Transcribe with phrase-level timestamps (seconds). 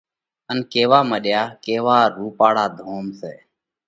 [0.49, 3.31] ان ڪيوا مڏيو: ڪيوا رُوپاۯا ڌوم سئہ۔